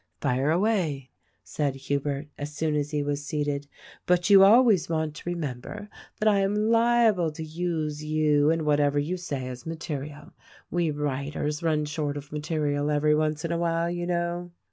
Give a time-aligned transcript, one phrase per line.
[0.19, 1.11] "Fire away!"
[1.43, 3.67] said Hubert, as soon as he was seated;
[4.07, 5.89] "but you always want to remember
[6.19, 10.33] that I am liable to use you and whatever you say as material.
[10.71, 14.49] We writers run short of material every once in a while, you know."